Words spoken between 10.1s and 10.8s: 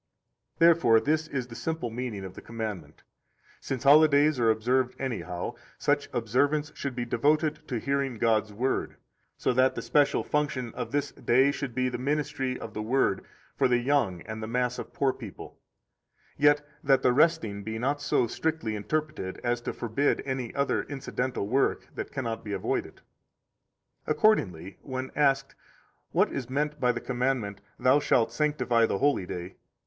function